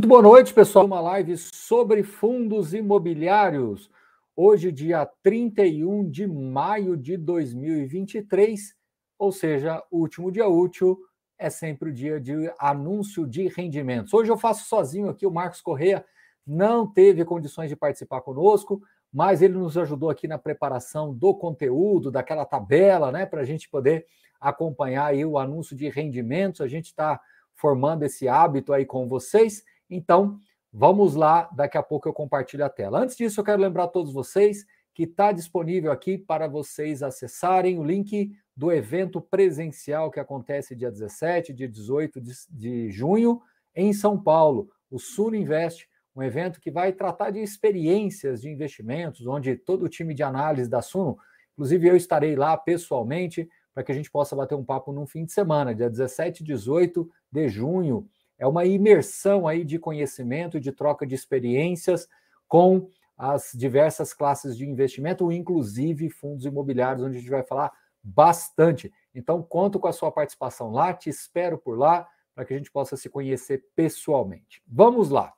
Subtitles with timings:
[0.00, 0.86] Muito boa noite, pessoal.
[0.86, 3.90] Uma live sobre fundos imobiliários.
[4.34, 8.74] Hoje, dia 31 de maio de 2023,
[9.18, 10.98] ou seja, último dia útil
[11.38, 14.14] é sempre o dia de anúncio de rendimentos.
[14.14, 16.02] Hoje eu faço sozinho aqui, o Marcos Correa
[16.46, 18.80] não teve condições de participar conosco,
[19.12, 23.68] mas ele nos ajudou aqui na preparação do conteúdo, daquela tabela, né, para a gente
[23.68, 24.06] poder
[24.40, 26.62] acompanhar aí o anúncio de rendimentos.
[26.62, 27.20] A gente está
[27.54, 29.62] formando esse hábito aí com vocês.
[29.90, 30.38] Então,
[30.72, 33.00] vamos lá, daqui a pouco eu compartilho a tela.
[33.00, 37.78] Antes disso, eu quero lembrar a todos vocês que está disponível aqui para vocês acessarem
[37.78, 43.40] o link do evento presencial que acontece dia 17, dia 18 de, de junho,
[43.74, 49.26] em São Paulo, o Suno Invest, um evento que vai tratar de experiências de investimentos,
[49.26, 51.16] onde todo o time de análise da Suno,
[51.52, 55.24] inclusive eu estarei lá pessoalmente, para que a gente possa bater um papo num fim
[55.24, 58.08] de semana, dia 17 e 18 de junho,
[58.40, 62.08] é uma imersão aí de conhecimento de troca de experiências
[62.48, 67.70] com as diversas classes de investimento, inclusive fundos imobiliários, onde a gente vai falar
[68.02, 68.90] bastante.
[69.14, 72.70] Então, conto com a sua participação lá, te espero por lá, para que a gente
[72.72, 74.62] possa se conhecer pessoalmente.
[74.66, 75.34] Vamos lá.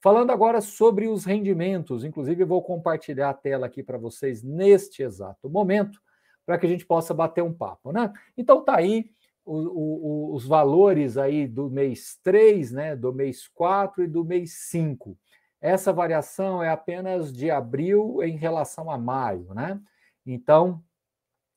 [0.00, 5.50] Falando agora sobre os rendimentos, inclusive vou compartilhar a tela aqui para vocês neste exato
[5.50, 6.00] momento,
[6.46, 8.10] para que a gente possa bater um papo, né?
[8.38, 9.10] Então tá aí
[9.48, 14.52] o, o, os valores aí do mês 3, né, do mês 4 e do mês
[14.68, 15.16] 5.
[15.60, 19.80] Essa variação é apenas de abril em relação a maio, né?
[20.24, 20.82] Então,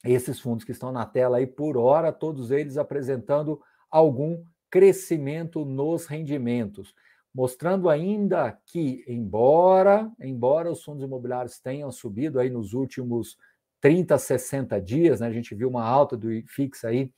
[0.04, 6.08] esses fundos que estão na tela aí por hora, todos eles apresentando algum crescimento nos
[6.08, 6.96] rendimentos,
[7.34, 13.38] mostrando ainda que embora, embora os fundos imobiliários tenham subido aí nos últimos
[13.82, 15.28] 30, 60 dias, né?
[15.28, 17.12] A gente viu uma alta do IFIX aí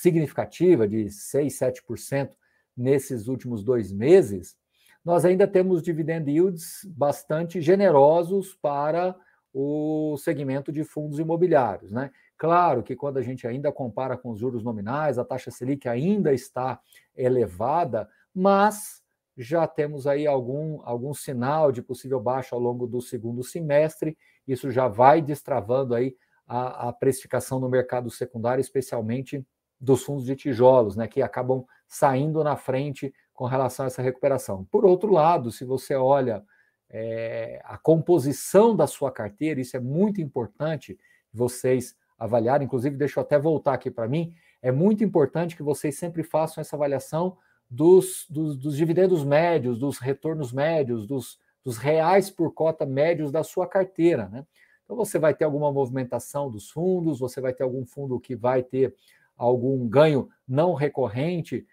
[0.00, 2.30] significativa de 6, 7%
[2.76, 4.56] nesses últimos dois meses,
[5.04, 9.14] nós ainda temos dividend yields bastante generosos para
[9.52, 11.92] o segmento de fundos imobiliários.
[11.92, 12.10] Né?
[12.38, 16.32] Claro que quando a gente ainda compara com os juros nominais, a taxa Selic ainda
[16.32, 16.80] está
[17.16, 19.02] elevada, mas
[19.36, 24.16] já temos aí algum, algum sinal de possível baixa ao longo do segundo semestre.
[24.46, 26.14] Isso já vai destravando aí
[26.46, 29.44] a, a precificação no mercado secundário, especialmente
[29.80, 34.64] dos fundos de tijolos, né, que acabam saindo na frente com relação a essa recuperação.
[34.64, 36.44] Por outro lado, se você olha
[36.90, 40.98] é, a composição da sua carteira, isso é muito importante
[41.32, 45.96] vocês avaliarem, inclusive deixa eu até voltar aqui para mim, é muito importante que vocês
[45.96, 47.38] sempre façam essa avaliação
[47.70, 53.42] dos, dos, dos dividendos médios, dos retornos médios, dos, dos reais por cota médios da
[53.42, 54.28] sua carteira.
[54.28, 54.44] Né?
[54.84, 58.62] Então você vai ter alguma movimentação dos fundos, você vai ter algum fundo que vai
[58.62, 58.94] ter
[59.40, 61.66] algum ganho não recorrente,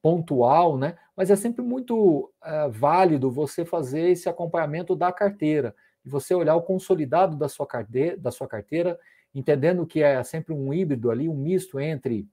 [0.00, 0.96] pontual, né?
[1.16, 5.74] Mas é sempre muito é, válido você fazer esse acompanhamento da carteira
[6.04, 8.98] e você olhar o consolidado da sua carteira, da sua carteira,
[9.34, 12.28] entendendo que é sempre um híbrido ali, um misto entre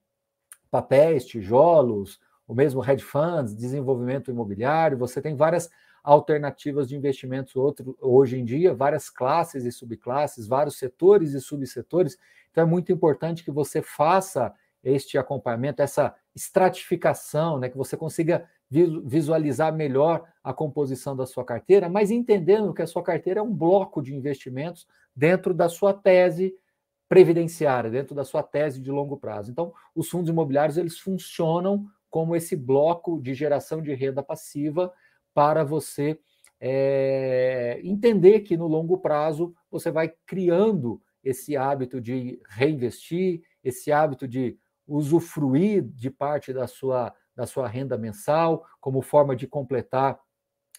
[0.70, 5.00] papéis, tijolos, o mesmo hedge funds, desenvolvimento imobiliário.
[5.00, 5.68] Você tem várias
[6.04, 12.18] alternativas de investimentos outro, hoje em dia, várias classes e subclasses, vários setores e subsetores.
[12.52, 14.54] Então é muito importante que você faça
[14.86, 21.90] este acompanhamento, essa estratificação, né, que você consiga visualizar melhor a composição da sua carteira,
[21.90, 26.54] mas entendendo que a sua carteira é um bloco de investimentos dentro da sua tese
[27.08, 29.52] previdenciária, dentro da sua tese de longo prazo.
[29.52, 34.92] Então, os fundos imobiliários eles funcionam como esse bloco de geração de renda passiva
[35.34, 36.20] para você
[36.60, 44.28] é, entender que no longo prazo você vai criando esse hábito de reinvestir, esse hábito
[44.28, 44.58] de
[44.88, 50.20] usufruir de parte da sua, da sua renda mensal como forma de completar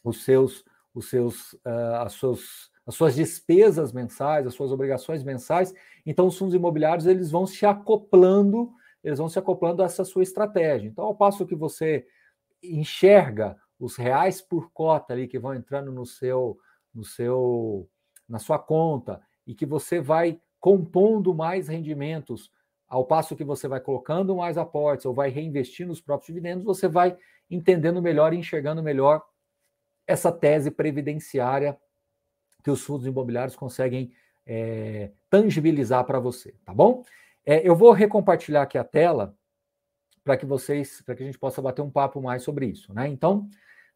[0.05, 5.75] os seus, os seus, uh, as, suas, as suas despesas mensais, as suas obrigações mensais.
[6.05, 8.73] Então, os fundos imobiliários eles vão se acoplando,
[9.03, 10.89] eles vão se acoplando a essa sua estratégia.
[10.89, 12.07] Então, ao passo que você
[12.63, 16.59] enxerga os reais por cota ali que vão entrando no seu,
[16.95, 17.89] no seu,
[18.29, 22.51] na sua conta e que você vai compondo mais rendimentos
[22.89, 26.89] ao passo que você vai colocando mais aportes ou vai reinvestindo os próprios dividendos, você
[26.89, 27.17] vai
[27.51, 29.25] entendendo melhor e enxergando melhor
[30.07, 31.77] essa tese previdenciária
[32.63, 34.13] que os fundos imobiliários conseguem
[34.47, 37.05] é, tangibilizar para você, tá bom?
[37.45, 39.37] É, eu vou recompartilhar aqui a tela
[40.25, 43.09] para que vocês, para que a gente possa bater um papo mais sobre isso, né?
[43.09, 43.49] Então,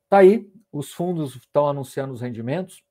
[0.09, 2.85] tá aí, os fundos estão anunciando os rendimentos.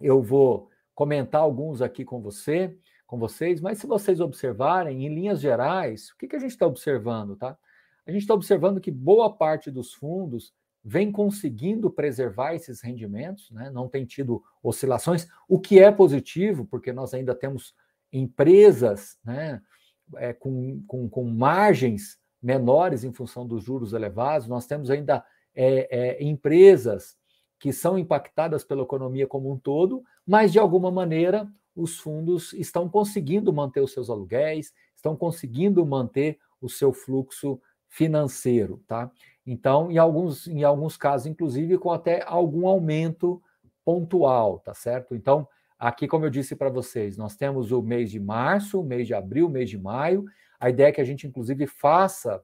[0.00, 2.76] Eu vou comentar alguns aqui com você
[3.12, 6.66] com vocês, mas se vocês observarem, em linhas gerais, o que, que a gente está
[6.66, 7.58] observando, tá?
[8.06, 13.68] A gente está observando que boa parte dos fundos vem conseguindo preservar esses rendimentos, né?
[13.68, 17.74] não tem tido oscilações, o que é positivo, porque nós ainda temos
[18.10, 19.60] empresas né,
[20.16, 25.22] é, com, com, com, margens menores em função dos juros elevados, nós temos ainda
[25.54, 27.18] é, é, empresas
[27.60, 32.88] que são impactadas pela economia como um todo, mas de alguma maneira os fundos estão
[32.88, 39.10] conseguindo manter os seus aluguéis, estão conseguindo manter o seu fluxo financeiro, tá?
[39.46, 43.42] Então, em alguns, em alguns casos, inclusive, com até algum aumento
[43.84, 45.14] pontual, tá certo?
[45.14, 45.48] Então,
[45.78, 49.48] aqui, como eu disse para vocês, nós temos o mês de março, mês de abril,
[49.48, 50.24] mês de maio.
[50.60, 52.42] A ideia é que a gente, inclusive, faça.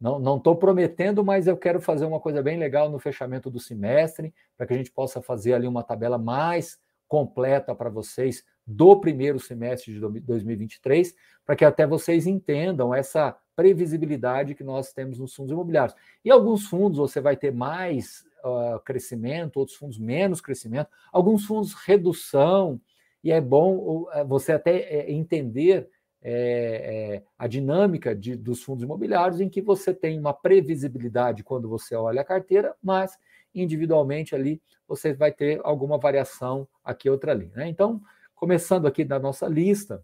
[0.00, 4.34] Não estou prometendo, mas eu quero fazer uma coisa bem legal no fechamento do semestre,
[4.56, 9.40] para que a gente possa fazer ali uma tabela mais completa para vocês do primeiro
[9.40, 11.14] semestre de 2023,
[11.44, 15.96] para que até vocês entendam essa previsibilidade que nós temos nos fundos imobiliários.
[16.24, 21.74] E alguns fundos você vai ter mais uh, crescimento, outros fundos menos crescimento, alguns fundos
[21.74, 22.80] redução,
[23.24, 25.88] e é bom uh, você até uh, entender
[26.22, 31.94] é, a dinâmica de, dos fundos imobiliários, em que você tem uma previsibilidade quando você
[31.96, 33.18] olha a carteira, mas
[33.54, 37.50] individualmente ali você vai ter alguma variação aqui outra ali.
[37.54, 37.68] Né?
[37.68, 38.02] Então,
[38.40, 40.02] começando aqui da nossa lista,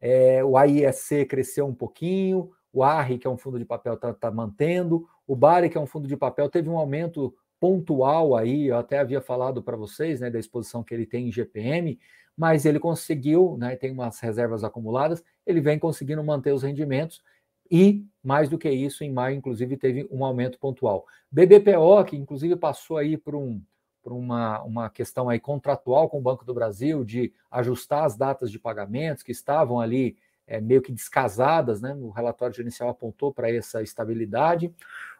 [0.00, 4.14] é, o AISC cresceu um pouquinho, o ARRI, que é um fundo de papel, está
[4.14, 8.68] tá mantendo, o BARI, que é um fundo de papel, teve um aumento pontual aí,
[8.68, 11.98] eu até havia falado para vocês, né, da exposição que ele tem em GPM,
[12.36, 17.20] mas ele conseguiu, né, tem umas reservas acumuladas, ele vem conseguindo manter os rendimentos
[17.68, 21.04] e, mais do que isso, em maio, inclusive, teve um aumento pontual.
[21.30, 23.60] BBPO, que inclusive passou aí por um,
[24.02, 28.50] por uma, uma questão aí contratual com o Banco do Brasil de ajustar as datas
[28.50, 30.16] de pagamentos que estavam ali
[30.46, 31.94] é, meio que descasadas, né?
[31.94, 34.74] O relatório gerencial apontou para essa estabilidade.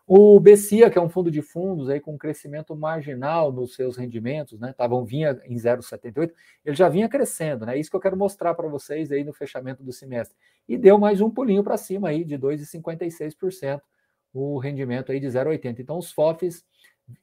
[0.05, 4.59] O BCIA, que é um fundo de fundos aí com crescimento marginal nos seus rendimentos,
[4.59, 4.75] né?
[4.77, 6.33] Tavam vinha em 0,78,
[6.65, 7.79] ele já vinha crescendo, né?
[7.79, 10.37] Isso que eu quero mostrar para vocês aí no fechamento do semestre.
[10.69, 13.81] E deu mais um pulinho para cima aí de 2,56%
[14.35, 15.81] o rendimento aí de 0,80.
[15.81, 16.65] Então os FOFs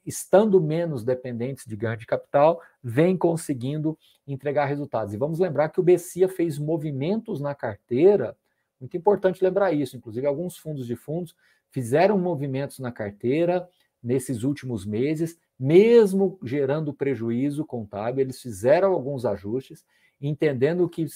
[0.04, 5.14] estando menos dependentes de ganho de capital, vem conseguindo entregar resultados.
[5.14, 8.36] E vamos lembrar que o BCIA fez movimentos na carteira,
[8.80, 11.34] muito importante lembrar isso, inclusive alguns fundos de fundos
[11.70, 13.68] fizeram movimentos na carteira
[14.02, 19.84] nesses últimos meses, mesmo gerando prejuízo contábil, eles fizeram alguns ajustes,
[20.20, 21.06] entendendo que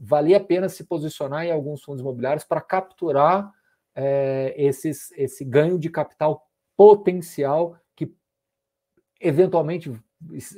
[0.00, 3.52] valia a pena se posicionar em alguns fundos imobiliários para capturar
[3.94, 7.76] é, esses, esse ganho de capital potencial
[9.22, 9.92] eventualmente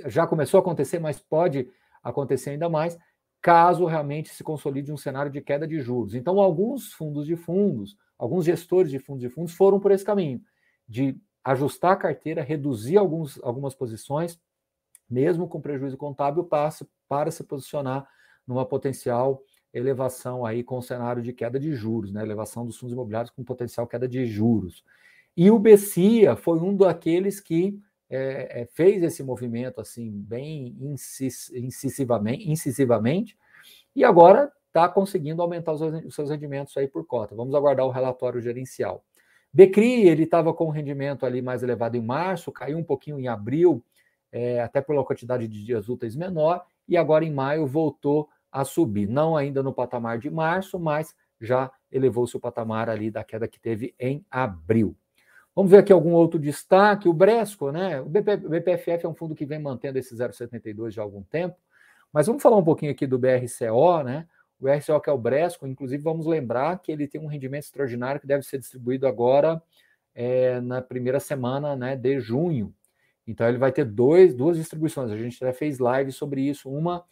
[0.06, 1.68] já começou a acontecer, mas pode
[2.02, 2.98] acontecer ainda mais,
[3.40, 6.14] caso realmente se consolide um cenário de queda de juros.
[6.14, 10.40] Então, alguns fundos de fundos, alguns gestores de fundos de fundos foram por esse caminho,
[10.88, 14.40] de ajustar a carteira, reduzir alguns, algumas posições,
[15.08, 16.70] mesmo com prejuízo contábil, para,
[17.06, 18.08] para se posicionar
[18.46, 22.22] numa potencial elevação aí com o cenário de queda de juros, né?
[22.22, 24.84] elevação dos fundos imobiliários com potencial queda de juros.
[25.36, 27.78] E o BCIA foi um daqueles que
[28.14, 33.36] é, é, fez esse movimento assim bem incis, incisivamente, incisivamente
[33.94, 37.34] e agora está conseguindo aumentar os, os, seus rendimentos aí por cota.
[37.34, 39.04] Vamos aguardar o relatório gerencial.
[39.52, 43.28] Becri, ele estava com um rendimento ali mais elevado em março, caiu um pouquinho em
[43.28, 43.84] abril,
[44.32, 49.08] é, até pela quantidade de dias úteis menor, e agora em maio voltou a subir.
[49.08, 53.60] Não ainda no patamar de março, mas já elevou-se o patamar ali da queda que
[53.60, 54.96] teve em abril.
[55.54, 57.08] Vamos ver aqui algum outro destaque.
[57.08, 58.00] O Bresco, né?
[58.00, 61.56] O BPFF é um fundo que vem mantendo esse 0,72 já há algum tempo.
[62.12, 64.26] Mas vamos falar um pouquinho aqui do BRCO, né?
[64.58, 68.20] O BRCO que é o Bresco, inclusive vamos lembrar que ele tem um rendimento extraordinário
[68.20, 69.62] que deve ser distribuído agora
[70.14, 72.72] é, na primeira semana né, de junho.
[73.26, 75.10] Então ele vai ter dois, duas distribuições.
[75.10, 77.04] A gente já fez live sobre isso, uma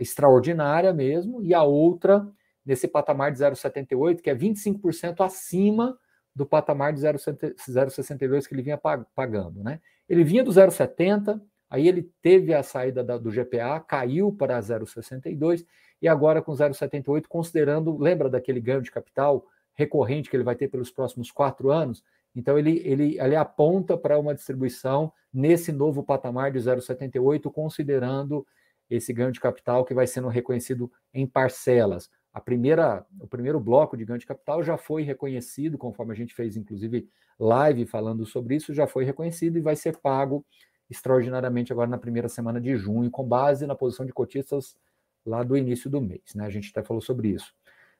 [0.00, 2.26] extraordinária mesmo, e a outra
[2.64, 5.96] nesse patamar de 0,78, que é 25% acima
[6.36, 8.78] do patamar de 0,62 que ele vinha
[9.14, 9.64] pagando.
[9.64, 9.80] Né?
[10.06, 11.40] Ele vinha do 0,70,
[11.70, 15.64] aí ele teve a saída da, do GPA, caiu para 0,62
[16.02, 20.68] e agora com 0,78, considerando, lembra daquele ganho de capital recorrente que ele vai ter
[20.68, 22.04] pelos próximos quatro anos?
[22.34, 28.46] Então ele, ele, ele aponta para uma distribuição nesse novo patamar de 0,78, considerando
[28.90, 33.96] esse ganho de capital que vai sendo reconhecido em parcelas a primeira, o primeiro bloco
[33.96, 37.08] de ganho de capital já foi reconhecido, conforme a gente fez, inclusive,
[37.40, 40.44] live falando sobre isso, já foi reconhecido e vai ser pago
[40.90, 44.76] extraordinariamente agora na primeira semana de junho, com base na posição de cotistas
[45.24, 46.34] lá do início do mês.
[46.34, 46.44] Né?
[46.44, 47.54] A gente até falou sobre isso.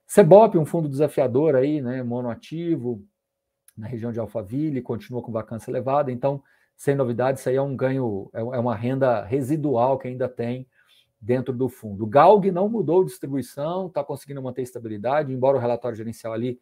[0.06, 2.02] Cebop, um fundo desafiador aí, né?
[2.02, 3.02] monoativo,
[3.74, 6.42] na região de Alphaville, continua com vacância elevada, então,
[6.76, 10.66] sem novidades, isso aí é um ganho, é, é uma renda residual que ainda tem
[11.26, 12.04] dentro do fundo.
[12.04, 16.60] O Galg não mudou distribuição, está conseguindo manter estabilidade, embora o relatório gerencial ali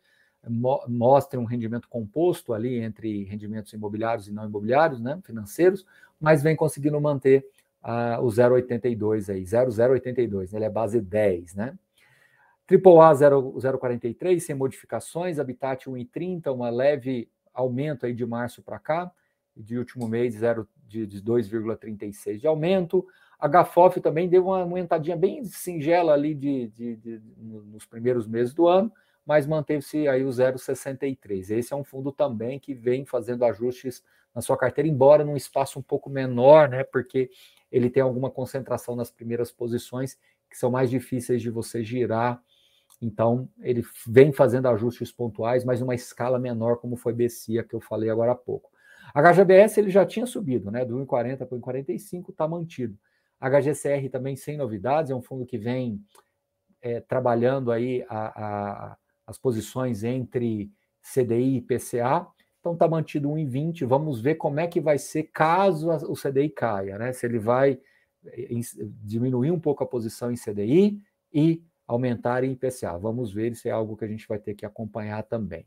[0.88, 5.86] mostre um rendimento composto ali entre rendimentos imobiliários e não imobiliários, né, financeiros,
[6.18, 7.46] mas vem conseguindo manter
[7.82, 11.78] uh, o 0,82 aí, 0,082, né, ele é base 10, né?
[12.66, 19.12] AAA 0,43, sem modificações, Habitat 1,30, uma leve aumento aí de março para cá,
[19.56, 23.06] de último mês 0, de, de 2,36 de aumento.
[23.40, 28.66] HFOF também deu uma aumentadinha bem singela ali de, de, de, nos primeiros meses do
[28.66, 28.92] ano,
[29.26, 31.50] mas manteve-se aí o 0,63.
[31.50, 34.02] Esse é um fundo também que vem fazendo ajustes
[34.34, 36.82] na sua carteira, embora num espaço um pouco menor, né?
[36.84, 37.30] Porque
[37.70, 40.18] ele tem alguma concentração nas primeiras posições
[40.50, 42.40] que são mais difíceis de você girar.
[43.00, 47.80] Então, ele vem fazendo ajustes pontuais, mas uma escala menor, como foi BCIA, que eu
[47.80, 48.70] falei agora há pouco.
[49.14, 50.84] HGBS ele já tinha subido, né?
[50.84, 52.98] Do 1,40 para o 1,45, está mantido.
[53.40, 56.00] HGCR também sem novidades, é um fundo que vem
[56.82, 58.44] é, trabalhando aí a,
[58.90, 60.70] a, as posições entre
[61.02, 62.26] CDI e PCA.
[62.60, 63.86] Então está mantido 1,20.
[63.86, 67.12] Vamos ver como é que vai ser caso o CDI caia, né?
[67.12, 67.78] Se ele vai
[68.26, 68.48] eh,
[69.02, 70.98] diminuir um pouco a posição em CDI
[71.32, 72.98] e aumentar em IPCA.
[72.98, 75.66] Vamos ver, isso é algo que a gente vai ter que acompanhar também.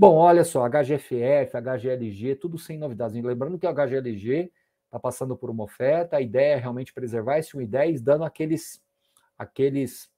[0.00, 3.20] Bom, olha só, HGFF, HGLG, tudo sem novidades.
[3.20, 4.52] Lembrando que o HGLG
[4.84, 8.80] está passando por uma oferta, a ideia é realmente preservar esse 1,10, dando aqueles,
[9.36, 10.08] aqueles,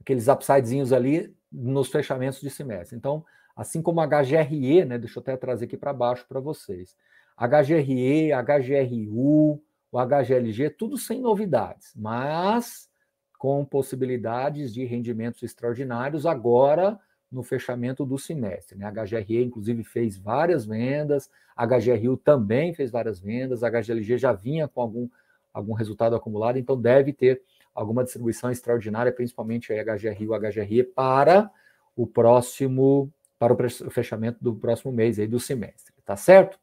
[0.00, 2.96] aqueles upsidezinhos ali nos fechamentos de semestre.
[2.96, 3.22] Então,
[3.54, 6.96] assim como a HGRE, né, deixa eu até trazer aqui para baixo para vocês.
[7.36, 9.62] HGRE, HGRU,
[9.92, 12.88] o HGLG, tudo sem novidades, mas
[13.36, 16.98] com possibilidades de rendimentos extraordinários agora
[17.32, 18.76] no fechamento do semestre.
[18.76, 18.84] Né?
[18.84, 24.32] A HGRE, inclusive, fez várias vendas, a HGRU também fez várias vendas, a HGLG já
[24.32, 25.08] vinha com algum,
[25.52, 27.42] algum resultado acumulado, então deve ter
[27.74, 31.50] alguma distribuição extraordinária, principalmente a HGRI e o HGRE, para
[31.96, 36.58] o próximo, para o fechamento do próximo mês aí do semestre, tá certo?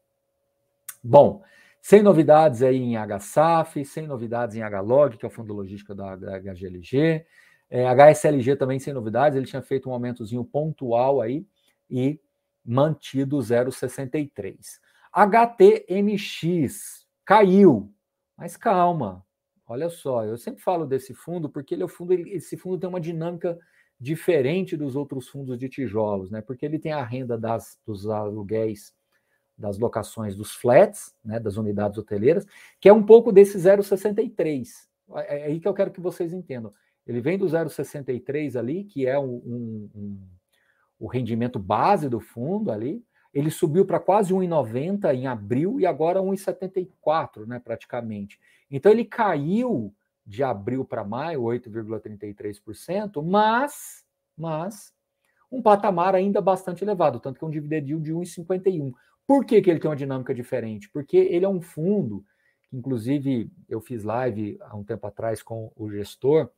[1.04, 1.42] Bom,
[1.82, 6.16] sem novidades aí em HSAF, sem novidades em HLOG, que é o fundo logístico da,
[6.16, 7.26] da HGLG,
[7.70, 11.46] é, HSLG também sem novidades, ele tinha feito um aumentozinho pontual aí
[11.90, 12.20] e
[12.66, 14.80] mantido 0,63.
[15.12, 17.94] HTMX caiu,
[18.38, 19.26] mas calma,
[19.70, 22.80] Olha só, eu sempre falo desse fundo porque ele é o fundo, ele, esse fundo
[22.80, 23.56] tem uma dinâmica
[24.00, 26.42] diferente dos outros fundos de tijolos, né?
[26.42, 28.96] Porque ele tem a renda das, dos aluguéis,
[29.56, 32.48] das locações dos flats, né, das unidades hoteleiras,
[32.80, 34.68] que é um pouco desse 0,63.
[35.18, 36.74] É, é aí que eu quero que vocês entendam.
[37.10, 40.28] Ele vem do 0,63 ali, que é um, um, um,
[41.00, 43.04] o rendimento base do fundo ali.
[43.34, 48.39] Ele subiu para quase 1,90 em abril e agora 1,74, né, praticamente.
[48.70, 49.92] Então ele caiu
[50.24, 54.06] de abril para maio, 8,33%, mas,
[54.38, 54.94] mas
[55.51, 58.94] um patamar ainda bastante elevado, tanto que é um dividend yield de 1,51.
[59.25, 60.88] Por que, que ele tem uma dinâmica diferente?
[60.92, 62.24] Porque ele é um fundo,
[62.72, 66.51] inclusive eu fiz live há um tempo atrás com o gestor,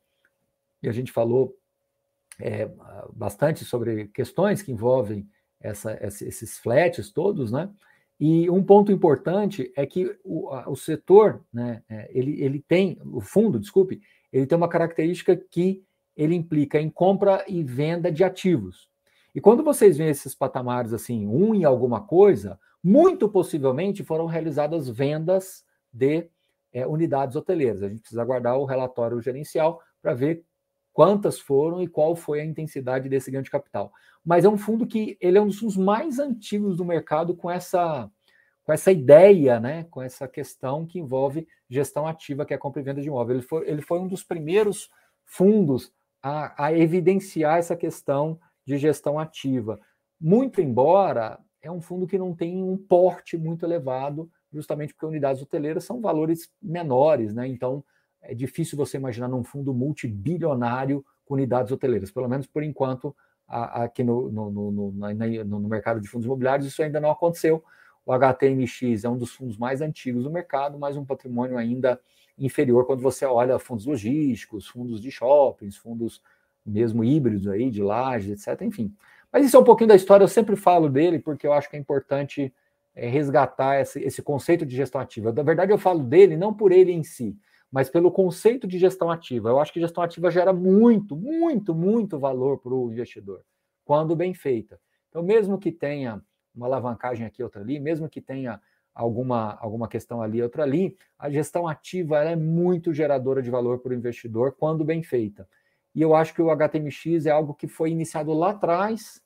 [0.82, 1.56] e a gente falou
[2.40, 2.68] é,
[3.12, 5.28] bastante sobre questões que envolvem
[5.60, 7.70] essa, esses flats todos, né?
[8.18, 13.20] E um ponto importante é que o, o setor, né, é, ele, ele tem, o
[13.20, 14.00] fundo, desculpe,
[14.32, 15.84] ele tem uma característica que
[16.16, 18.88] ele implica em compra e venda de ativos.
[19.34, 24.88] E quando vocês veem esses patamares assim, um em alguma coisa, muito possivelmente foram realizadas
[24.88, 26.28] vendas de
[26.72, 27.82] é, unidades hoteleiras.
[27.82, 30.44] A gente precisa aguardar o relatório gerencial para ver
[30.92, 33.92] quantas foram e qual foi a intensidade desse ganho de capital.
[34.24, 38.10] Mas é um fundo que ele é um dos mais antigos do mercado com essa
[38.64, 42.80] com essa ideia, né, com essa questão que envolve gestão ativa, que é a compra
[42.80, 43.34] e venda de imóvel.
[43.34, 44.88] Ele foi, ele foi um dos primeiros
[45.24, 49.80] fundos a, a evidenciar essa questão de gestão ativa.
[50.20, 55.42] Muito embora é um fundo que não tem um porte muito elevado, justamente porque unidades
[55.42, 57.48] hoteleiras são valores menores, né?
[57.48, 57.84] Então
[58.22, 63.14] é difícil você imaginar num fundo multibilionário com unidades hoteleiras, pelo menos por enquanto,
[63.48, 67.62] aqui no, no, no, no, mercado de fundos imobiliários, isso ainda não aconteceu.
[68.04, 72.00] O HTMX é um dos fundos mais antigos do mercado, mas um patrimônio ainda
[72.38, 76.22] inferior quando você olha fundos logísticos, fundos de shoppings, fundos
[76.64, 78.62] mesmo híbridos aí, de lajes, etc.
[78.62, 78.94] Enfim.
[79.30, 81.76] Mas isso é um pouquinho da história, eu sempre falo dele, porque eu acho que
[81.76, 82.52] é importante
[82.94, 85.32] é, resgatar esse, esse conceito de gestão ativa.
[85.32, 87.36] Na verdade, eu falo dele não por ele em si,
[87.72, 89.48] mas pelo conceito de gestão ativa.
[89.48, 93.42] Eu acho que gestão ativa gera muito, muito, muito valor para o investidor,
[93.82, 94.78] quando bem feita.
[95.08, 96.22] Então, mesmo que tenha
[96.54, 98.60] uma alavancagem aqui, outra ali, mesmo que tenha
[98.94, 103.92] alguma, alguma questão ali, outra ali, a gestão ativa é muito geradora de valor para
[103.92, 105.48] o investidor quando bem feita.
[105.94, 109.22] E eu acho que o HTMX é algo que foi iniciado lá atrás,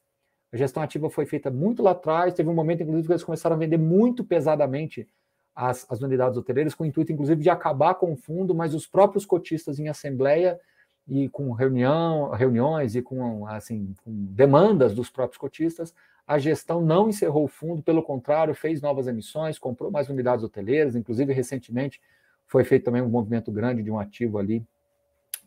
[0.52, 3.56] a gestão ativa foi feita muito lá atrás, teve um momento, inclusive, que eles começaram
[3.56, 5.08] a vender muito pesadamente
[5.56, 8.86] as, as unidades hoteleiras, com o intuito, inclusive, de acabar com o fundo, mas os
[8.86, 10.60] próprios cotistas em assembleia
[11.08, 15.94] e com reunião, reuniões e com, assim, com demandas dos próprios cotistas,
[16.26, 20.94] a gestão não encerrou o fundo, pelo contrário, fez novas emissões, comprou mais unidades hoteleiras,
[20.94, 22.00] inclusive recentemente
[22.46, 24.62] foi feito também um movimento grande de um ativo ali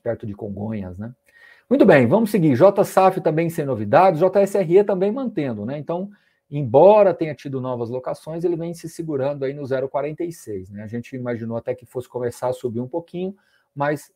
[0.02, 1.14] perto de Congonhas, né?
[1.70, 2.56] Muito bem, vamos seguir.
[2.56, 5.78] JSAF também sem novidades, JSRE também mantendo, né?
[5.78, 6.10] Então,
[6.50, 10.72] embora tenha tido novas locações, ele vem se segurando aí no 0,46.
[10.72, 10.84] Né?
[10.84, 13.36] A gente imaginou até que fosse começar a subir um pouquinho,
[13.76, 14.12] mas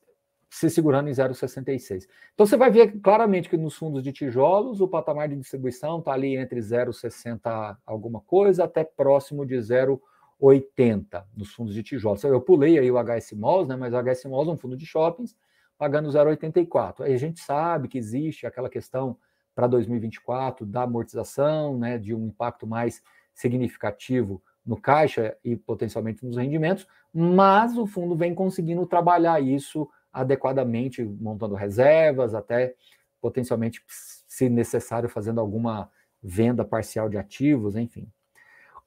[0.49, 2.07] se segurando em 0,66.
[2.33, 6.13] Então você vai ver claramente que nos fundos de tijolos o patamar de distribuição está
[6.13, 12.23] ali entre 0,60 alguma coisa até próximo de 0,80 nos fundos de tijolos.
[12.23, 14.85] Eu pulei aí o HS Malls, né, mas o HS Malls é um fundo de
[14.85, 15.35] shoppings
[15.75, 17.01] pagando 0,84.
[17.01, 19.17] Aí a gente sabe que existe aquela questão
[19.55, 23.01] para 2024 da amortização, né, de um impacto mais
[23.33, 31.03] significativo no caixa e potencialmente nos rendimentos, mas o fundo vem conseguindo trabalhar isso adequadamente,
[31.03, 32.75] montando reservas, até
[33.19, 35.89] potencialmente, se necessário, fazendo alguma
[36.21, 38.07] venda parcial de ativos, enfim.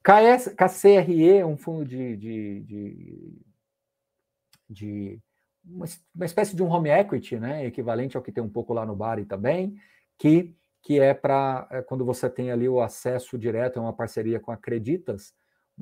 [0.02, 3.42] KS, KCRE é um fundo de, de, de,
[4.70, 5.20] de
[5.64, 8.86] uma, uma, espécie de um home equity, né, equivalente ao que tem um pouco lá
[8.86, 9.76] no Bari também,
[10.18, 14.40] que, que é para é, quando você tem ali o acesso direto, é uma parceria
[14.40, 15.34] com a Acreditas,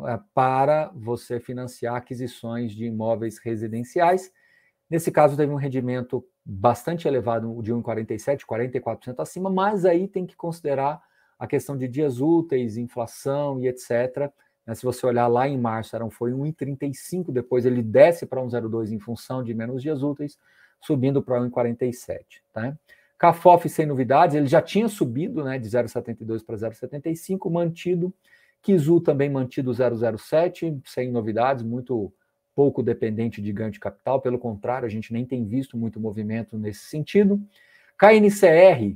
[0.07, 4.33] é, para você financiar aquisições de imóveis residenciais.
[4.91, 10.37] Nesse caso, teve um rendimento bastante elevado, de 1,47%, 44% acima, mas aí tem que
[10.37, 11.03] considerar
[11.39, 14.31] a questão de dias úteis, inflação e etc.
[14.67, 18.93] Né, se você olhar lá em março, eram, foi 1,35, depois ele desce para 1,02
[18.93, 20.39] em função de menos dias úteis,
[20.81, 22.25] subindo para 1,47.
[22.53, 22.77] Tá?
[23.25, 28.13] CAFOF sem novidades, ele já tinha subido né, de 0,72 para 0,75, mantido.
[28.61, 32.13] Kizu também mantido 0,07, sem novidades, muito
[32.55, 36.59] pouco dependente de ganho de capital, pelo contrário, a gente nem tem visto muito movimento
[36.59, 37.41] nesse sentido.
[37.99, 38.95] KNCR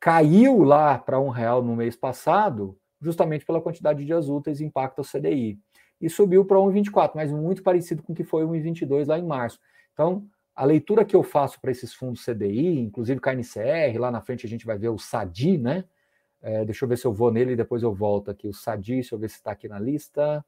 [0.00, 5.02] caiu lá para um real no mês passado, justamente pela quantidade de dias úteis impacta
[5.02, 5.56] o CDI.
[6.00, 9.60] E subiu para 1,24, mas muito parecido com o que foi 1,22 lá em março.
[9.92, 10.26] Então,
[10.58, 14.48] a leitura que eu faço para esses fundos CDI, inclusive KNCR, lá na frente a
[14.48, 15.84] gente vai ver o SADI, né?
[16.42, 18.48] É, deixa eu ver se eu vou nele e depois eu volto aqui.
[18.48, 20.44] O SADI, deixa eu ver se está aqui na lista.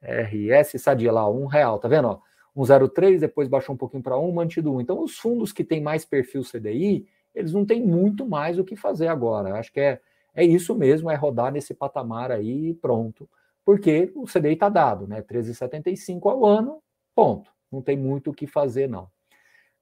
[0.00, 2.08] RS, SADI lá, um real, tá vendo?
[2.08, 2.20] Ó,
[2.56, 4.80] 1,03, depois baixou um pouquinho para 1, mantido 1.
[4.80, 8.76] Então, os fundos que têm mais perfil CDI, eles não têm muito mais o que
[8.76, 9.58] fazer agora.
[9.58, 10.00] Acho que é,
[10.34, 13.28] é isso mesmo, é rodar nesse patamar aí e pronto.
[13.62, 15.20] Porque o CDI está dado, né?
[15.20, 16.82] 13,75 ao ano,
[17.14, 17.50] ponto.
[17.70, 19.12] Não tem muito o que fazer, não.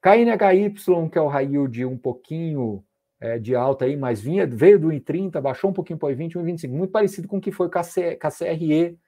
[0.03, 2.83] KNHY, que é o high yield um pouquinho
[3.21, 6.37] é, de alta aí, mas vinha, veio do 1,30, baixou um pouquinho para o 20,
[6.37, 8.99] 1,25, muito parecido com o que foi com a, C, com a CRE,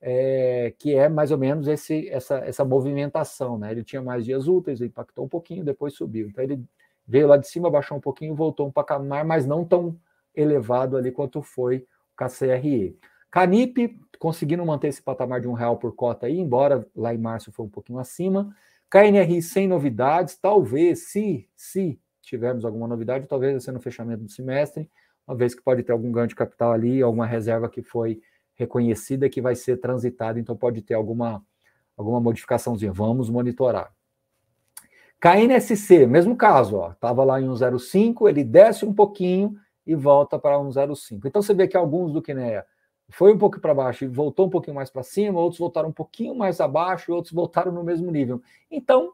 [0.00, 3.70] é, que é mais ou menos esse, essa, essa movimentação, né?
[3.72, 6.28] Ele tinha mais dias úteis, impactou um pouquinho, depois subiu.
[6.28, 6.64] Então ele
[7.06, 10.00] veio lá de cima, baixou um pouquinho, voltou um patamar, mas não tão
[10.34, 12.96] elevado ali quanto foi o KCRE.
[13.30, 17.52] Canip conseguindo manter esse patamar de um real por cota aí, embora lá em março
[17.52, 18.54] foi um pouquinho acima.
[18.90, 24.90] KNRI sem novidades, talvez, se, se tivermos alguma novidade, talvez ser no fechamento do semestre,
[25.26, 28.20] uma vez que pode ter algum ganho de capital ali, alguma reserva que foi
[28.54, 31.44] reconhecida que vai ser transitada, então pode ter alguma,
[31.96, 32.92] alguma modificaçãozinha.
[32.92, 33.92] Vamos monitorar.
[35.20, 41.26] KNSC, mesmo caso, estava lá em 1,05, ele desce um pouquinho e volta para 1,05.
[41.26, 42.64] Então você vê que alguns do Kinea
[43.10, 45.92] foi um pouco para baixo e voltou um pouquinho mais para cima, outros voltaram um
[45.92, 48.42] pouquinho mais abaixo outros voltaram no mesmo nível.
[48.70, 49.12] Então,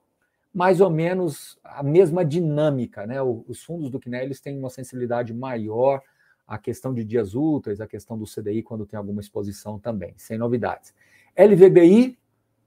[0.52, 3.20] mais ou menos a mesma dinâmica, né?
[3.22, 6.00] Os fundos do Kinea eles têm uma sensibilidade maior
[6.46, 10.36] a questão de dias úteis, a questão do CDI quando tem alguma exposição também, sem
[10.36, 10.94] novidades.
[11.36, 12.18] LVBI,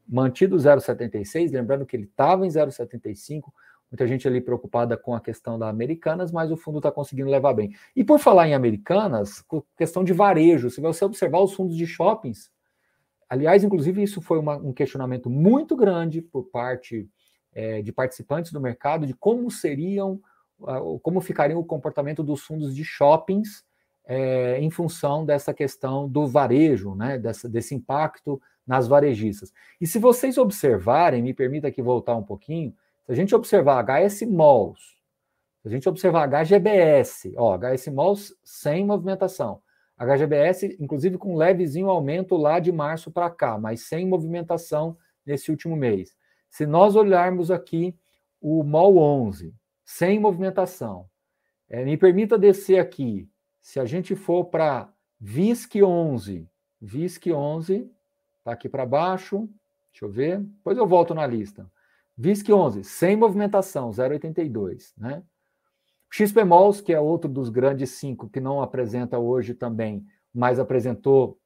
[0.07, 3.51] mantido 0,76, lembrando que ele estava em 0,75,
[3.91, 7.53] muita gente ali preocupada com a questão da Americanas, mas o fundo está conseguindo levar
[7.53, 7.73] bem.
[7.95, 9.43] E por falar em Americanas,
[9.77, 12.51] questão de varejo, se você observar os fundos de shoppings,
[13.29, 17.09] aliás, inclusive isso foi uma, um questionamento muito grande por parte
[17.53, 20.21] é, de participantes do mercado de como seriam,
[21.01, 23.63] como ficaria o comportamento dos fundos de shoppings
[24.05, 29.53] é, em função dessa questão do varejo, né, dessa, desse impacto nas varejistas.
[29.79, 32.73] E se vocês observarem, me permita aqui voltar um pouquinho,
[33.07, 34.81] se a gente observar HS Malls,
[35.61, 39.61] se a gente observar HGBS, ó, HS Malls sem movimentação,
[39.97, 45.49] HGBS, inclusive com um levezinho aumento lá de março para cá, mas sem movimentação nesse
[45.49, 46.17] último mês.
[46.49, 47.97] Se nós olharmos aqui
[48.41, 51.09] o MOL 11, sem movimentação,
[51.69, 53.29] é, me permita descer aqui.
[53.61, 56.45] Se a gente for para VISC 11,
[56.81, 57.89] VISC 11,
[58.39, 59.49] está aqui para baixo,
[59.93, 61.71] deixa eu ver, depois eu volto na lista.
[62.17, 65.23] VISC 11, sem movimentação, 0,82, né?
[66.09, 71.37] XPMOLs, que é outro dos grandes cinco que não apresenta hoje também, mas apresentou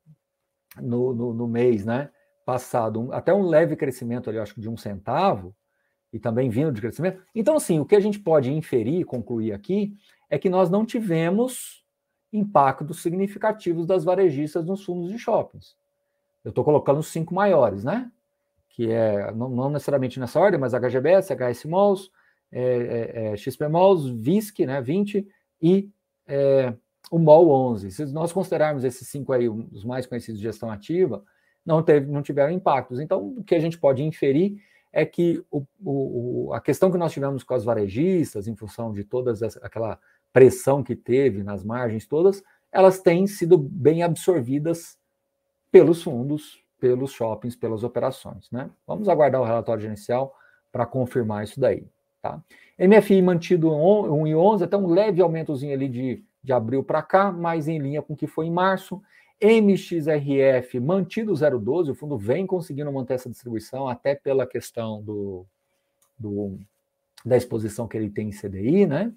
[0.80, 2.10] no, no, no mês né,
[2.46, 5.56] passado um, até um leve crescimento ali, acho que de um centavo,
[6.14, 7.22] e também vindo de crescimento.
[7.34, 9.96] Então, assim, o que a gente pode inferir, concluir aqui,
[10.30, 11.84] é que nós não tivemos
[12.32, 15.76] impactos significativos das varejistas nos fundos de shoppings.
[16.44, 18.12] Eu estou colocando os cinco maiores, né?
[18.72, 22.10] Que é, não, não necessariamente nessa ordem, mas HGBS, HS Malls,
[22.52, 25.28] é, é, é XP Malls, VISC, né, 20,
[25.62, 25.90] e
[26.28, 26.74] é,
[27.10, 27.92] o MOL 11.
[27.92, 31.24] Se nós considerarmos esses cinco aí, os mais conhecidos de gestão ativa,
[31.66, 33.00] não, teve, não tiveram impactos.
[33.00, 34.56] Então, o que a gente pode inferir
[34.94, 39.04] é que o, o, a questão que nós tivemos com as varejistas, em função de
[39.04, 40.00] toda aquela
[40.34, 44.98] pressão que teve nas margens todas, elas têm sido bem absorvidas
[45.72, 48.50] pelos fundos, pelos shoppings, pelas operações.
[48.52, 48.70] Né?
[48.88, 50.36] Vamos aguardar o relatório gerencial
[50.72, 51.88] para confirmar isso daí.
[52.20, 52.42] Tá?
[52.78, 57.78] MFI mantido 1,11, até um leve aumentozinho ali de, de abril para cá, mas em
[57.78, 59.00] linha com o que foi em março.
[59.40, 65.46] MXRF mantido 0,12, o fundo vem conseguindo manter essa distribuição, até pela questão do,
[66.18, 66.60] do
[67.24, 69.14] da exposição que ele tem em CDI, né?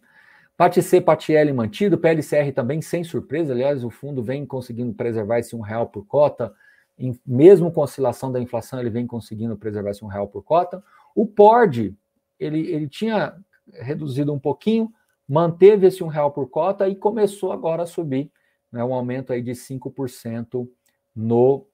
[0.56, 5.38] PAT C, PAT L mantido, PLCR também sem surpresa, aliás, o fundo vem conseguindo preservar
[5.38, 6.54] esse um real por cota,
[6.98, 10.42] em, mesmo com a oscilação da inflação, ele vem conseguindo preservar esse um real por
[10.42, 10.82] cota.
[11.14, 11.94] O PORD
[12.38, 13.34] ele, ele tinha
[13.72, 14.92] reduzido um pouquinho,
[15.28, 18.30] manteve esse um real por cota e começou agora a subir,
[18.70, 20.68] né, um aumento aí de 5%
[21.14, 21.66] no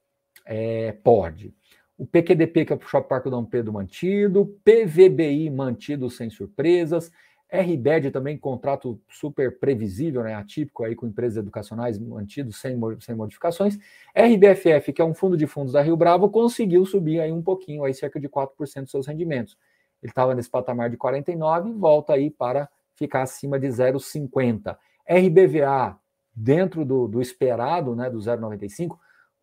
[0.45, 1.55] é, POD.
[1.99, 7.11] O PQDP, que é o Shopping Parque Dom Pedro, mantido, PVBI mantido sem surpresas,
[7.53, 13.77] RBED também, contrato super previsível, né, atípico aí com empresas educacionais mantido sem, sem modificações.
[14.15, 17.85] RBFF, que é um fundo de fundos da Rio Bravo, conseguiu subir aí um pouquinho,
[17.85, 19.59] aí cerca de 4% dos seus rendimentos.
[20.03, 24.77] Ele estava nesse patamar de 49 e volta aí para ficar acima de 0,50.
[25.09, 25.99] RBVA,
[26.35, 28.97] dentro do, do esperado, né, do 0,95,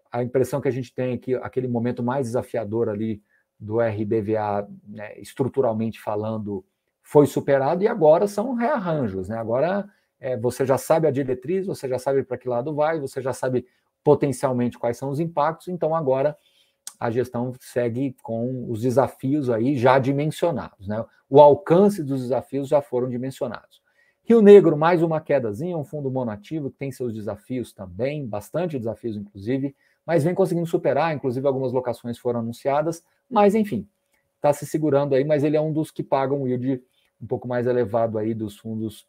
[0.10, 3.22] a impressão que a gente tem é que aquele momento mais desafiador ali
[3.60, 6.64] do RBVA, né, estruturalmente falando,
[7.08, 9.30] foi superado e agora são rearranjos.
[9.30, 9.38] Né?
[9.38, 9.88] Agora
[10.20, 13.32] é, você já sabe a diretriz, você já sabe para que lado vai, você já
[13.32, 13.66] sabe
[14.04, 16.38] potencialmente quais são os impactos, então agora
[17.00, 20.86] a gestão segue com os desafios aí já dimensionados.
[20.86, 21.04] Né?
[21.30, 23.82] O alcance dos desafios já foram dimensionados.
[24.26, 29.16] Rio Negro, mais uma quedazinha, um fundo monativo que tem seus desafios também, bastante desafios,
[29.16, 29.74] inclusive,
[30.06, 33.88] mas vem conseguindo superar, inclusive algumas locações foram anunciadas, mas enfim,
[34.36, 36.84] está se segurando aí, mas ele é um dos que pagam o yield
[37.22, 39.08] um pouco mais elevado aí dos fundos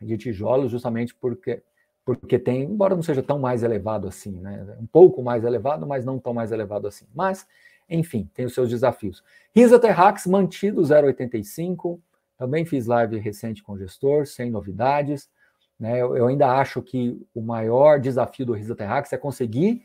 [0.00, 1.62] de tijolos, justamente porque
[2.04, 4.76] porque tem, embora não seja tão mais elevado assim, né?
[4.80, 7.06] Um pouco mais elevado, mas não tão mais elevado assim.
[7.14, 7.46] Mas,
[7.88, 9.22] enfim, tem os seus desafios.
[9.54, 12.00] Risa Terrax mantido 0,85.
[12.36, 15.30] Também fiz live recente com o gestor, sem novidades.
[15.78, 16.00] Né?
[16.00, 19.84] Eu, eu ainda acho que o maior desafio do Risa Terrax é conseguir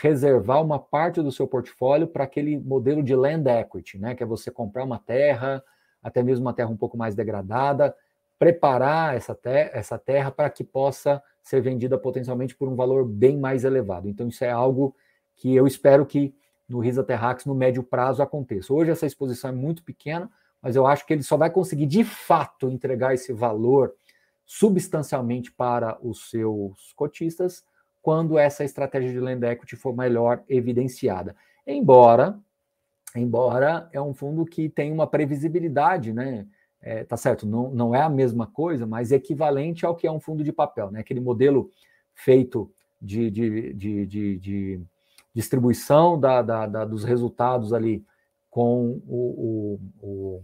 [0.00, 4.14] reservar uma parte do seu portfólio para aquele modelo de land equity, né?
[4.14, 5.62] Que é você comprar uma terra,
[6.02, 7.94] até mesmo uma terra um pouco mais degradada,
[8.38, 13.64] preparar essa, essa terra para que possa ser vendida potencialmente por um valor bem mais
[13.64, 14.08] elevado.
[14.08, 14.94] Então, isso é algo
[15.34, 16.34] que eu espero que
[16.68, 18.72] no Risa Terrax, no médio prazo, aconteça.
[18.72, 20.30] Hoje, essa exposição é muito pequena,
[20.60, 23.94] mas eu acho que ele só vai conseguir, de fato, entregar esse valor
[24.44, 27.64] substancialmente para os seus cotistas
[28.02, 31.34] quando essa estratégia de land equity for melhor evidenciada.
[31.66, 32.38] Embora,
[33.18, 36.46] embora é um fundo que tem uma previsibilidade, né?
[36.80, 40.20] é, tá certo, não, não é a mesma coisa, mas equivalente ao que é um
[40.20, 41.00] fundo de papel, né?
[41.00, 41.70] Aquele modelo
[42.14, 44.80] feito de, de, de, de, de
[45.34, 48.04] distribuição da, da, da, dos resultados ali
[48.50, 50.42] com o, o, o,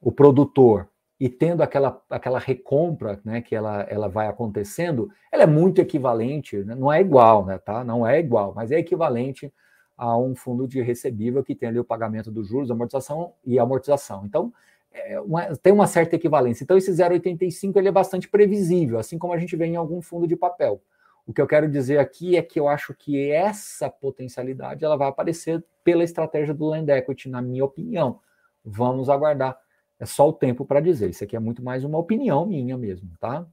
[0.00, 5.46] o, produtor e tendo aquela, aquela recompra né, que ela, ela vai acontecendo, ela é
[5.46, 6.74] muito equivalente, né?
[6.74, 7.84] não é igual, né, tá?
[7.84, 9.52] Não é igual, mas é equivalente
[10.02, 14.26] a um fundo de recebível que tem ali o pagamento dos juros, amortização e amortização.
[14.26, 14.52] Então,
[14.92, 16.64] é uma, tem uma certa equivalência.
[16.64, 20.26] Então, esse 0,85 ele é bastante previsível, assim como a gente vê em algum fundo
[20.26, 20.82] de papel.
[21.24, 25.08] O que eu quero dizer aqui é que eu acho que essa potencialidade ela vai
[25.08, 28.18] aparecer pela estratégia do land equity, na minha opinião.
[28.64, 29.56] Vamos aguardar.
[30.00, 31.10] É só o tempo para dizer.
[31.10, 33.46] Isso aqui é muito mais uma opinião minha mesmo, tá?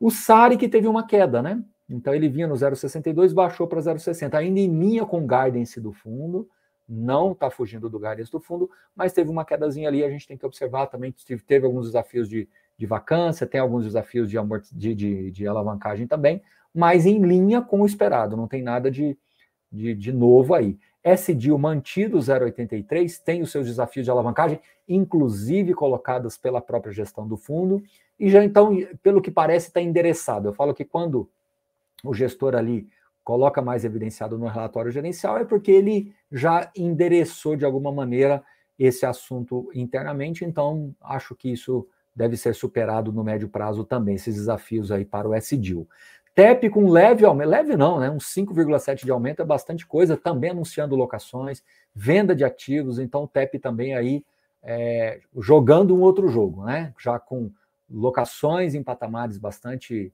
[0.00, 1.62] O SARI que teve uma queda, né?
[1.90, 5.92] Então ele vinha no 0,62, baixou para 0,60, ainda em linha com o guidance do
[5.92, 6.48] fundo,
[6.88, 10.36] não está fugindo do guidance do fundo, mas teve uma quedazinha ali, a gente tem
[10.36, 14.36] que observar também, teve, teve alguns desafios de, de vacância, tem alguns desafios de,
[14.72, 16.42] de, de, de, alavancagem também,
[16.74, 19.16] mas em linha com o esperado, não tem nada de,
[19.70, 20.78] de, de novo aí.
[21.02, 27.36] SDIL mantido 0,83, tem os seus desafios de alavancagem, inclusive colocadas pela própria gestão do
[27.36, 27.82] fundo,
[28.18, 30.48] e já então, pelo que parece, está endereçado.
[30.48, 31.28] Eu falo que quando
[32.04, 32.88] o gestor ali
[33.22, 38.42] coloca mais evidenciado no relatório gerencial, é porque ele já endereçou de alguma maneira
[38.78, 41.86] esse assunto internamente, então acho que isso
[42.16, 45.86] deve ser superado no médio prazo também, esses desafios aí para o SDIL.
[46.34, 48.10] TEP com leve aumento, leve não, né?
[48.10, 51.62] Um 5,7 de aumento é bastante coisa, também anunciando locações,
[51.94, 54.24] venda de ativos, então o TEP também aí
[54.62, 56.94] é, jogando um outro jogo, né?
[56.98, 57.50] Já com
[57.90, 60.12] locações em patamares bastante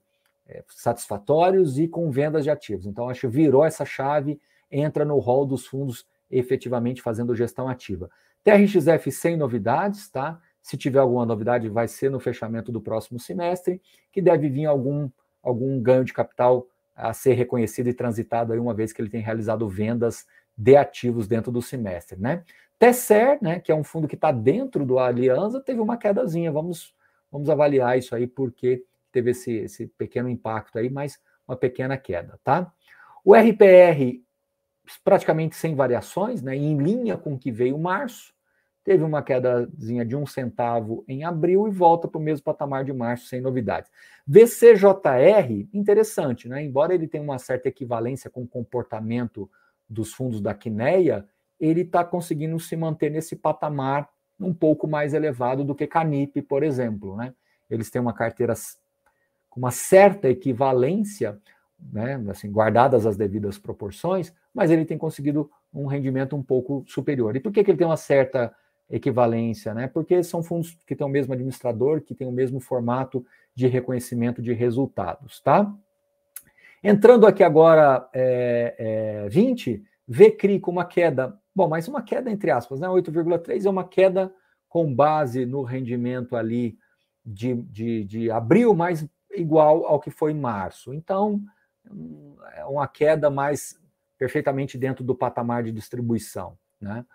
[0.67, 2.85] satisfatórios e com vendas de ativos.
[2.85, 4.39] Então, acho que virou essa chave,
[4.71, 8.09] entra no rol dos fundos efetivamente fazendo gestão ativa.
[8.43, 10.39] TRXF sem novidades, tá?
[10.61, 13.81] Se tiver alguma novidade, vai ser no fechamento do próximo semestre,
[14.11, 15.09] que deve vir algum
[15.41, 19.21] algum ganho de capital a ser reconhecido e transitado aí uma vez que ele tem
[19.21, 20.25] realizado vendas
[20.57, 22.43] de ativos dentro do semestre, né?
[22.79, 26.51] Tesser, né, que é um fundo que está dentro do Aliança, teve uma quedazinha.
[26.51, 26.93] Vamos,
[27.31, 32.39] vamos avaliar isso aí porque teve esse, esse pequeno impacto aí, mas uma pequena queda,
[32.43, 32.71] tá?
[33.23, 34.21] O RPR
[35.03, 38.33] praticamente sem variações, né, em linha com o que veio março,
[38.83, 42.93] teve uma quedazinha de um centavo em abril e volta para o mesmo patamar de
[42.93, 43.91] março, sem novidades.
[44.25, 46.63] VCJR, interessante, né?
[46.63, 49.51] Embora ele tenha uma certa equivalência com o comportamento
[49.89, 51.27] dos fundos da Quineia,
[51.59, 54.07] ele está conseguindo se manter nesse patamar
[54.39, 57.33] um pouco mais elevado do que Canip, por exemplo, né?
[57.69, 58.53] Eles têm uma carteira
[59.57, 61.37] uma certa equivalência,
[61.91, 62.23] né?
[62.29, 67.35] Assim, guardadas as devidas proporções, mas ele tem conseguido um rendimento um pouco superior.
[67.35, 68.53] E por que, que ele tem uma certa
[68.89, 69.87] equivalência, né?
[69.87, 74.41] Porque são fundos que têm o mesmo administrador, que têm o mesmo formato de reconhecimento
[74.41, 75.73] de resultados, tá?
[76.83, 78.75] Entrando aqui agora, é,
[79.25, 82.87] é, 20, VCRI com uma queda, bom, mas uma queda entre aspas, né?
[82.87, 84.31] 8,3 é uma queda
[84.69, 86.77] com base no rendimento ali
[87.25, 89.05] de, de, de abril, mas
[89.37, 90.93] igual ao que foi em março.
[90.93, 91.41] Então,
[92.55, 93.79] é uma queda mais
[94.17, 97.05] perfeitamente dentro do patamar de distribuição, né?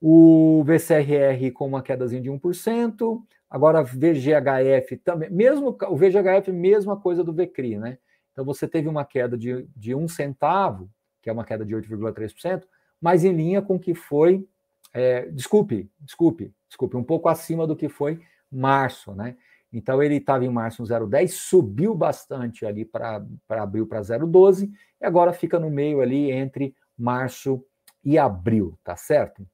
[0.00, 7.22] O VCRR com uma quedazinha de 1%, agora VGHF também, mesmo o VGHF, mesma coisa
[7.22, 7.98] do VCRI, né?
[8.32, 12.64] Então você teve uma queda de, de um centavo, que é uma queda de 8,3%,
[13.00, 14.46] mas em linha com o que foi,
[14.92, 19.36] é, desculpe, desculpe, desculpe, um pouco acima do que foi março, né?
[19.72, 25.04] Então ele estava em março no 0,10, subiu bastante ali para abril para 0,12, e
[25.04, 27.64] agora fica no meio ali entre março
[28.04, 29.46] e abril, tá certo?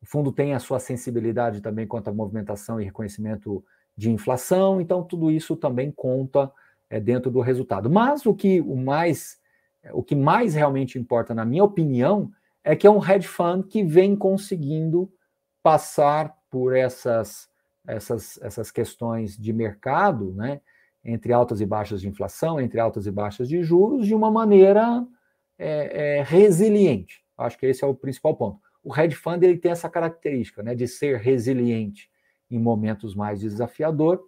[0.00, 3.64] O fundo tem a sua sensibilidade também quanto à movimentação e reconhecimento
[3.96, 6.52] de inflação, então tudo isso também conta
[6.90, 7.88] é, dentro do resultado.
[7.90, 9.42] Mas o que o mais
[9.92, 12.30] o que mais realmente importa, na minha opinião,
[12.62, 15.12] é que é um hedge fund que vem conseguindo
[15.62, 17.48] passar por essas
[17.86, 20.60] essas, essas questões de mercado, né,
[21.04, 25.06] entre altas e baixas de inflação, entre altas e baixas de juros, de uma maneira
[25.58, 27.22] é, é, resiliente.
[27.36, 30.74] Acho que esse é o principal ponto o hedge fund ele tem essa característica né,
[30.74, 32.10] de ser resiliente
[32.50, 34.22] em momentos mais desafiador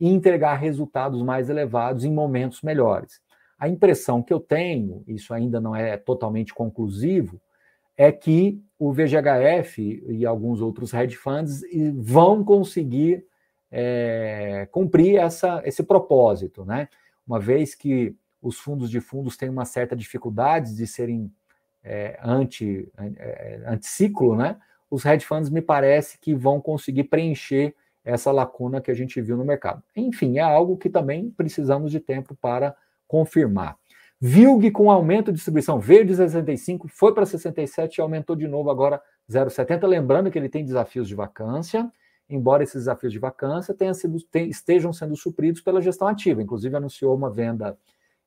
[0.00, 3.22] e entregar resultados mais elevados em momentos melhores.
[3.56, 7.40] A impressão que eu tenho, isso ainda não é totalmente conclusivo,
[8.00, 11.60] é que o VGHF e alguns outros hedge funds
[11.96, 13.26] vão conseguir
[13.70, 16.88] é, cumprir essa, esse propósito, né?
[17.26, 21.30] Uma vez que os fundos de fundos têm uma certa dificuldade de serem
[21.84, 24.56] é, anti, é, anticiclo, né?
[24.90, 29.36] Os hedge funds me parece que vão conseguir preencher essa lacuna que a gente viu
[29.36, 29.82] no mercado.
[29.94, 32.74] Enfim, é algo que também precisamos de tempo para
[33.06, 33.76] confirmar.
[34.20, 38.70] VILG com aumento de distribuição veio de 65, foi para 67 e aumentou de novo
[38.70, 39.86] agora 0,70.
[39.86, 41.90] Lembrando que ele tem desafios de vacância,
[42.28, 46.42] embora esses desafios de vacância sido, estejam sendo supridos pela gestão ativa.
[46.42, 47.78] Inclusive, anunciou uma venda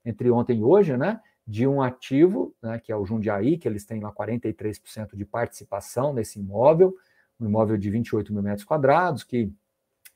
[0.04, 1.20] entre ontem e hoje, né?
[1.46, 6.14] de um ativo, né, que é o Jundiaí, que eles têm lá 43% de participação
[6.14, 6.96] nesse imóvel,
[7.40, 9.52] um imóvel de 28 mil metros quadrados, que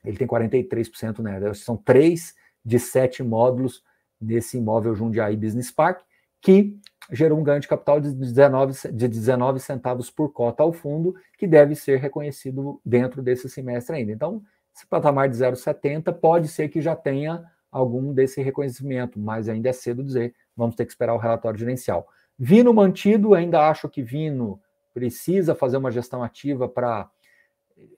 [0.04, 3.82] ele tem 43%, né, são três de sete módulos
[4.20, 6.00] nesse imóvel Jundiaí Business Park,
[6.40, 6.78] que
[7.10, 11.46] gerou um ganho de capital de 19, de 19 centavos por cota ao fundo, que
[11.46, 14.12] deve ser reconhecido dentro desse semestre ainda.
[14.12, 14.42] Então,
[14.74, 19.72] esse patamar de 0,70 pode ser que já tenha algum desse reconhecimento, mas ainda é
[19.72, 22.06] cedo dizer vamos ter que esperar o relatório gerencial.
[22.38, 24.60] Vino mantido, ainda acho que Vino
[24.94, 27.10] precisa fazer uma gestão ativa para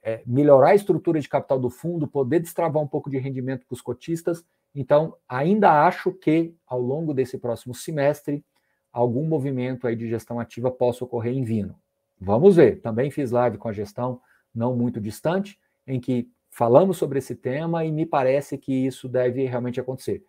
[0.03, 3.75] é, melhorar a estrutura de capital do fundo, poder destravar um pouco de rendimento para
[3.75, 4.45] os cotistas.
[4.75, 8.45] Então, ainda acho que ao longo desse próximo semestre,
[8.93, 11.77] algum movimento aí de gestão ativa possa ocorrer em Vino.
[12.21, 12.81] Vamos ver.
[12.81, 14.21] Também fiz live com a gestão
[14.55, 19.45] não muito distante, em que falamos sobre esse tema e me parece que isso deve
[19.47, 20.25] realmente acontecer.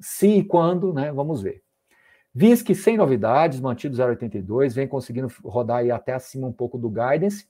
[0.00, 1.12] Se e quando, né?
[1.12, 1.62] Vamos ver.
[2.34, 7.46] VISC sem novidades, mantido 0,82, vem conseguindo rodar aí até acima um pouco do guidance.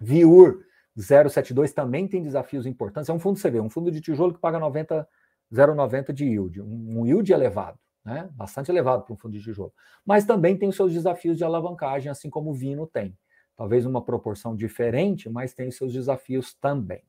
[0.00, 0.64] VIUR
[0.96, 3.08] 072 também tem desafios importantes.
[3.08, 5.08] É um fundo CV, um fundo de tijolo que paga 90,
[5.52, 8.28] 0,90 de yield, um yield elevado, né?
[8.32, 9.72] Bastante elevado para um fundo de tijolo.
[10.04, 13.16] Mas também tem os seus desafios de alavancagem, assim como o Vino tem.
[13.56, 17.02] Talvez uma proporção diferente, mas tem os seus desafios também.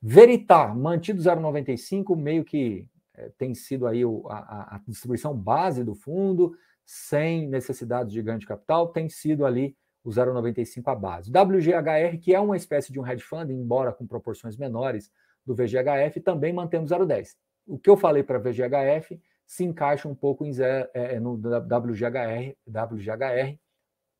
[0.00, 5.94] Veritar, mantido 0,95, meio que é, tem sido aí o, a, a, distribuição base do
[5.94, 11.30] fundo, sem necessidade de ganho de capital, tem sido ali o 0,95 a base.
[11.30, 15.10] WGHR, que é uma espécie de um hedge fund, embora com proporções menores
[15.44, 17.34] do VGHF, também mantendo 0,10.
[17.66, 22.56] O que eu falei para VGHF se encaixa um pouco em é, é no WGHR,
[22.66, 23.58] WGHR,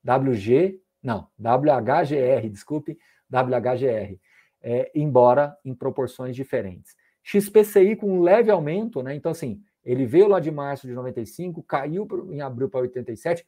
[0.05, 2.99] WG, não, WHGR, desculpe,
[3.31, 4.19] WHGR,
[4.63, 6.97] é, embora em proporções diferentes.
[7.23, 9.15] XPCI com um leve aumento, né?
[9.15, 13.45] Então, assim, ele veio lá de março de 95, caiu em abril para 87,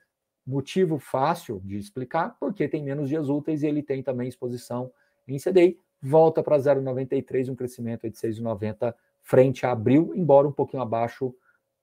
[0.46, 4.90] motivo fácil de explicar, porque tem menos dias úteis e ele tem também exposição
[5.26, 10.82] em CDI, volta para 0,93, um crescimento de 6,90 frente a abril, embora um pouquinho
[10.82, 11.34] abaixo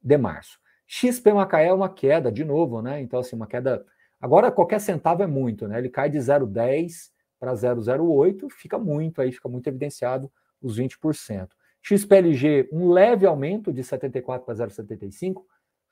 [0.01, 0.60] de março.
[0.88, 3.01] XP Macaé é uma queda, de novo, né?
[3.01, 3.86] Então, assim, uma queda.
[4.19, 5.78] Agora, qualquer centavo é muito, né?
[5.78, 11.49] Ele cai de 0,10 para 0,08, fica muito aí, fica muito evidenciado os 20%.
[11.82, 15.43] XPLG, um leve aumento de 74 para 0,75,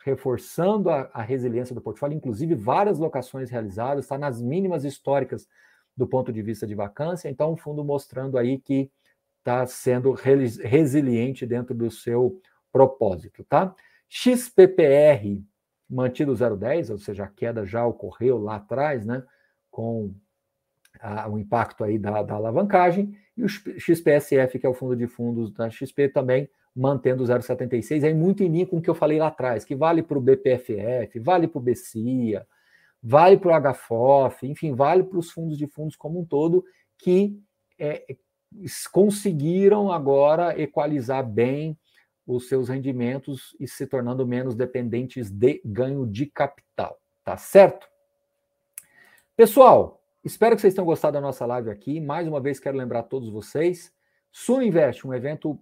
[0.03, 5.47] reforçando a, a, resiliência do portfólio, inclusive várias locações realizadas, está nas mínimas históricas
[5.95, 8.89] do ponto de vista de vacância, então o fundo mostrando aí que
[9.39, 13.75] está sendo resiliente dentro do seu propósito, tá?
[14.07, 15.43] XPPR
[15.89, 19.23] mantido 0,10, ou seja, a queda já ocorreu lá atrás, né,
[19.69, 20.13] com
[20.99, 25.07] a, o impacto aí da, da alavancagem, e o XPSF, que é o fundo de
[25.07, 29.19] fundos da XP, também mantendo 0,76, aí muito em linha com o que eu falei
[29.19, 32.47] lá atrás, que vale para o BPFF, vale para o BCIA,
[33.03, 36.63] vale para o HFOF, enfim, vale para os fundos de fundos como um todo,
[36.97, 37.37] que
[37.77, 38.15] é,
[38.91, 41.77] conseguiram agora equalizar bem
[42.25, 47.87] os seus rendimentos e se tornando menos dependentes de ganho de capital, tá certo?
[49.35, 51.99] Pessoal, Espero que vocês tenham gostado da nossa live aqui.
[51.99, 53.93] Mais uma vez, quero lembrar a todos vocês:
[54.31, 55.59] Suno Invest, um evento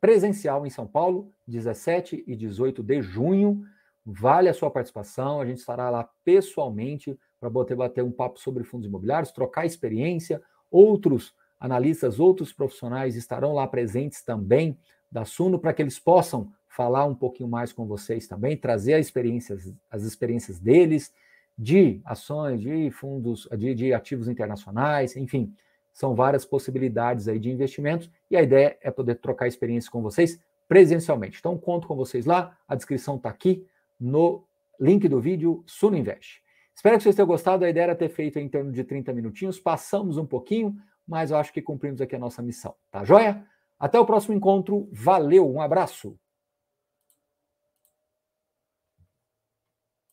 [0.00, 3.62] presencial em São Paulo, 17 e 18 de junho.
[4.04, 5.40] Vale a sua participação.
[5.40, 10.42] A gente estará lá pessoalmente para bater, bater um papo sobre fundos imobiliários, trocar experiência.
[10.70, 14.78] Outros analistas, outros profissionais estarão lá presentes também
[15.10, 19.06] da Suno para que eles possam falar um pouquinho mais com vocês também, trazer as
[19.06, 21.14] experiências, as experiências deles
[21.56, 25.54] de ações, de fundos, de, de ativos internacionais, enfim,
[25.92, 30.40] são várias possibilidades aí de investimentos e a ideia é poder trocar experiências com vocês
[30.66, 31.38] presencialmente.
[31.38, 33.64] Então, conto com vocês lá, a descrição está aqui
[34.00, 34.46] no
[34.80, 36.42] link do vídeo Suno Invest.
[36.74, 39.60] Espero que vocês tenham gostado, a ideia era ter feito em torno de 30 minutinhos,
[39.60, 40.76] passamos um pouquinho,
[41.06, 43.46] mas eu acho que cumprimos aqui a nossa missão, tá joia?
[43.78, 46.18] Até o próximo encontro, valeu, um abraço!